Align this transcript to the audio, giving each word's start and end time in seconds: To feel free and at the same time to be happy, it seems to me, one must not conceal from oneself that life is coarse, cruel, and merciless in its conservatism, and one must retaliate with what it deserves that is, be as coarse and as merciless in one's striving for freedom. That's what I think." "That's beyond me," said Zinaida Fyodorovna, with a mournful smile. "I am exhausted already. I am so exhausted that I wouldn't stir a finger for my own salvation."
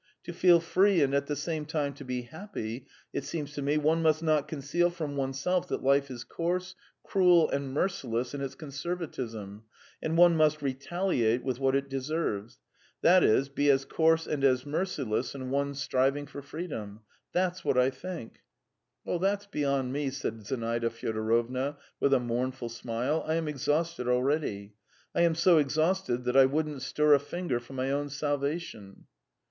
To 0.23 0.33
feel 0.33 0.59
free 0.59 1.03
and 1.03 1.13
at 1.13 1.27
the 1.27 1.35
same 1.35 1.63
time 1.67 1.93
to 1.93 2.03
be 2.03 2.23
happy, 2.23 2.87
it 3.13 3.23
seems 3.23 3.53
to 3.53 3.61
me, 3.61 3.77
one 3.77 4.01
must 4.01 4.23
not 4.23 4.47
conceal 4.47 4.89
from 4.89 5.15
oneself 5.15 5.67
that 5.67 5.83
life 5.83 6.09
is 6.09 6.23
coarse, 6.23 6.73
cruel, 7.03 7.47
and 7.51 7.71
merciless 7.71 8.33
in 8.33 8.41
its 8.41 8.55
conservatism, 8.55 9.61
and 10.01 10.17
one 10.17 10.35
must 10.35 10.63
retaliate 10.63 11.43
with 11.43 11.59
what 11.59 11.75
it 11.75 11.87
deserves 11.87 12.57
that 13.03 13.23
is, 13.23 13.47
be 13.47 13.69
as 13.69 13.85
coarse 13.85 14.25
and 14.25 14.43
as 14.43 14.65
merciless 14.65 15.35
in 15.35 15.51
one's 15.51 15.79
striving 15.79 16.25
for 16.25 16.41
freedom. 16.41 17.01
That's 17.31 17.63
what 17.63 17.77
I 17.77 17.91
think." 17.91 18.39
"That's 19.05 19.45
beyond 19.45 19.93
me," 19.93 20.09
said 20.09 20.43
Zinaida 20.43 20.89
Fyodorovna, 20.89 21.77
with 21.99 22.15
a 22.15 22.19
mournful 22.19 22.69
smile. 22.69 23.23
"I 23.27 23.35
am 23.35 23.47
exhausted 23.47 24.07
already. 24.07 24.73
I 25.13 25.21
am 25.21 25.35
so 25.35 25.59
exhausted 25.59 26.23
that 26.23 26.35
I 26.35 26.45
wouldn't 26.47 26.81
stir 26.81 27.13
a 27.13 27.19
finger 27.19 27.59
for 27.59 27.73
my 27.73 27.91
own 27.91 28.09
salvation." 28.09 29.05